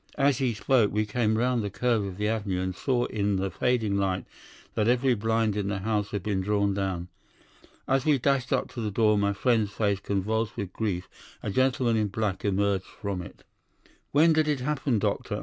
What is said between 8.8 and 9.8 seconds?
the door, my friend's